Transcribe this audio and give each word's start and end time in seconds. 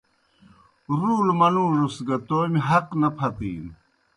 رُولوْ 0.99 1.33
منُگوڙوْس 1.39 1.97
گہ 2.07 2.17
تومیْ 2.27 2.59
حق 2.67 2.87
نہ 3.01 3.09
پھتِینوْ۔ 3.17 3.71